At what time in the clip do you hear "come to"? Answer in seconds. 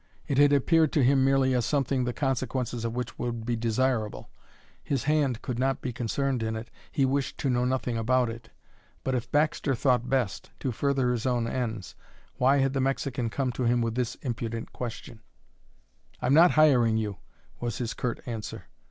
13.29-13.65